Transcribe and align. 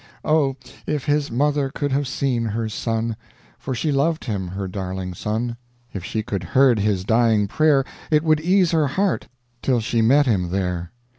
Oh! 0.25 0.55
if 0.87 1.05
his 1.05 1.29
mother 1.29 1.69
could 1.69 1.91
have 1.91 2.07
seen 2.07 2.43
her 2.43 2.67
son, 2.69 3.15
For 3.59 3.75
she 3.75 3.91
loved 3.91 4.25
him, 4.25 4.47
her 4.47 4.67
darling 4.67 5.13
son; 5.13 5.57
If 5.93 6.03
she 6.03 6.23
could 6.23 6.41
heard 6.41 6.79
his 6.79 7.05
dying 7.05 7.47
prayer, 7.47 7.85
It 8.09 8.23
would 8.23 8.39
ease 8.39 8.71
her 8.71 8.87
heart 8.87 9.27
till 9.61 9.79
she 9.79 10.01
met 10.01 10.25
him 10.25 10.49
there. 10.49 10.91